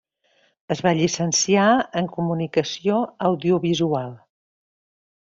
[0.75, 1.65] Es va llicenciar
[2.01, 2.97] en Comunicació
[3.29, 4.11] Audiovisual.